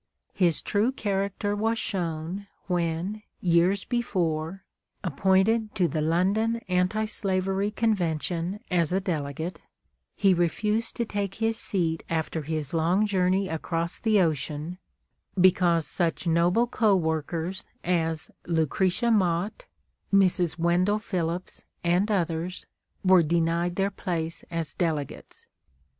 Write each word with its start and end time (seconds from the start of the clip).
His 0.33 0.63
true 0.63 0.91
character 0.91 1.55
was 1.55 1.77
shown 1.77 2.47
when, 2.65 3.21
years 3.39 3.85
before, 3.85 4.63
appointed 5.03 5.75
to 5.75 5.87
the 5.87 6.01
London 6.01 6.55
Anti 6.67 7.05
Slavery 7.05 7.69
Convention 7.69 8.61
as 8.71 8.91
a 8.91 8.99
delegate, 8.99 9.61
he 10.15 10.33
refused 10.33 10.95
to 10.95 11.05
take 11.05 11.35
his 11.35 11.55
seat 11.55 12.03
after 12.09 12.41
his 12.41 12.73
long 12.73 13.05
journey 13.05 13.47
across 13.47 13.99
the 13.99 14.19
ocean, 14.19 14.79
because 15.39 15.85
such 15.85 16.25
noble 16.25 16.65
co 16.65 16.95
workers 16.95 17.69
as 17.83 18.31
Lucretia 18.47 19.11
Mott, 19.11 19.67
Mrs. 20.11 20.57
Wendell 20.57 20.97
Phillips, 20.97 21.61
and 21.83 22.09
others, 22.09 22.65
were 23.05 23.21
denied 23.21 23.75
their 23.75 23.91
place 23.91 24.43
as 24.49 24.73
delegates. 24.73 25.45